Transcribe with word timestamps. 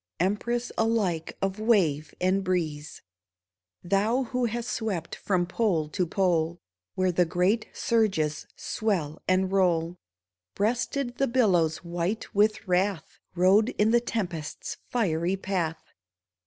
Empress 0.19 0.71
alike 0.79 1.37
of 1.43 1.59
wave 1.59 2.11
and 2.19 2.43
breeze; 2.43 3.03
Thou 3.83 4.23
who 4.23 4.45
hast 4.45 4.71
swept 4.71 5.15
from 5.15 5.45
pole 5.45 5.89
to 5.89 6.07
pole, 6.07 6.59
Where 6.95 7.11
the 7.11 7.23
great 7.23 7.67
surges 7.71 8.47
swell 8.55 9.21
and 9.27 9.51
roll; 9.51 9.97
Breasted 10.55 11.17
the 11.19 11.27
billows 11.27 11.83
white 11.83 12.33
with 12.33 12.67
wrath, 12.67 13.19
Rode 13.35 13.69
in 13.77 13.91
the 13.91 14.01
tempest's 14.01 14.77
fiery 14.89 15.35
path. 15.35 15.83